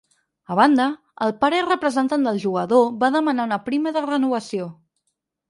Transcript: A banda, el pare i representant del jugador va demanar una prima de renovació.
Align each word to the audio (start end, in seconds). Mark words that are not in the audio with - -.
A 0.53 0.55
banda, 0.59 0.85
el 1.25 1.33
pare 1.43 1.59
i 1.63 1.65
representant 1.67 2.23
del 2.29 2.41
jugador 2.47 2.89
va 3.05 3.11
demanar 3.17 3.47
una 3.51 3.61
prima 3.69 3.95
de 4.01 4.05
renovació. 4.09 4.73